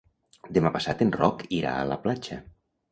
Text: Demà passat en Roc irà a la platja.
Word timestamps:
Demà 0.57 0.71
passat 0.79 1.03
en 1.07 1.13
Roc 1.19 1.45
irà 1.61 1.79
a 1.79 1.87
la 1.95 2.03
platja. 2.09 2.45